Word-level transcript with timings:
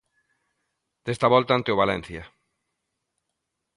Desta 1.05 1.31
volta 1.35 1.51
ante 1.55 1.73
o 1.73 1.79
Valencia. 1.81 2.23